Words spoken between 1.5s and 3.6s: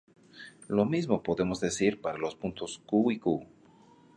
decir para los puntos Q y Q′.